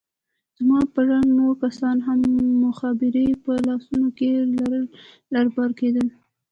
[0.57, 2.19] زما په رنګ نور کسان هم
[2.63, 4.31] مخابرې په لاسو کښې
[5.33, 6.07] لر بر کېدل.